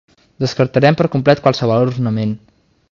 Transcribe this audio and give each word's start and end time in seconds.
Descartarem 0.43 0.97
per 1.01 1.07
complet 1.17 1.45
qualsevol 1.45 1.91
ornament. 1.95 2.37